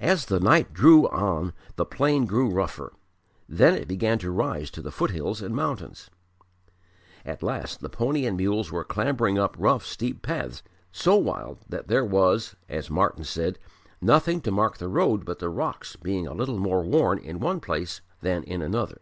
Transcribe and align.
As 0.00 0.26
the 0.26 0.38
night 0.38 0.72
drew 0.72 1.08
on 1.08 1.54
the 1.74 1.84
plain 1.84 2.24
grew 2.24 2.48
rougher: 2.48 2.92
then 3.48 3.74
it 3.74 3.88
began 3.88 4.16
to 4.20 4.30
rise 4.30 4.70
to 4.70 4.80
the 4.80 4.92
foothills 4.92 5.42
and 5.42 5.56
mountains. 5.56 6.08
At 7.26 7.42
last 7.42 7.80
the 7.80 7.88
pony 7.88 8.26
and 8.26 8.36
mules 8.36 8.70
were 8.70 8.84
clambering 8.84 9.36
up 9.36 9.56
rough 9.58 9.84
steep 9.84 10.22
paths 10.22 10.62
so 10.92 11.16
wild 11.16 11.58
that 11.68 11.88
there 11.88 12.04
was 12.04 12.54
(as 12.68 12.88
Martyn 12.90 13.24
said) 13.24 13.58
"nothing 14.00 14.40
to 14.42 14.52
mark 14.52 14.78
the 14.78 14.86
road 14.86 15.24
but 15.24 15.40
the 15.40 15.48
rocks 15.50 15.96
being 15.96 16.28
a 16.28 16.32
little 16.32 16.60
more 16.60 16.84
worn 16.84 17.18
in 17.18 17.40
one 17.40 17.58
place 17.58 18.02
than 18.20 18.44
in 18.44 18.62
another." 18.62 19.00